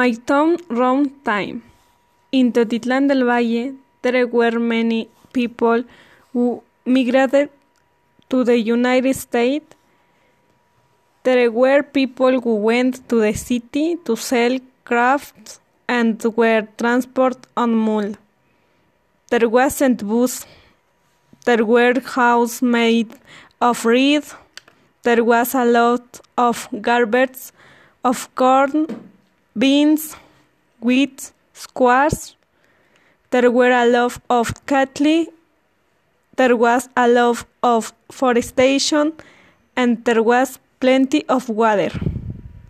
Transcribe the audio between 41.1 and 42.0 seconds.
of water.